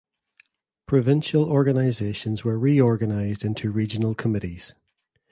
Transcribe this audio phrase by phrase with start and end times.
[0.87, 4.73] Provincial organizations were reorganized into regional committees.